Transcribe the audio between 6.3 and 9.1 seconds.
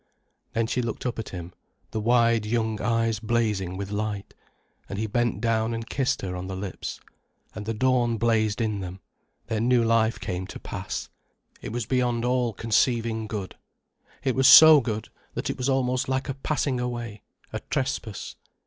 on the lips. And the dawn blazed in them,